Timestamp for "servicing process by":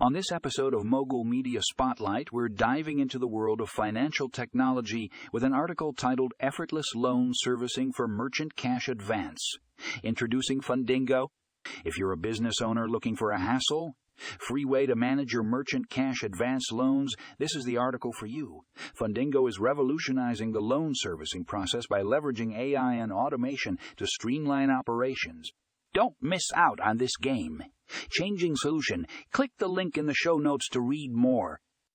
20.94-22.02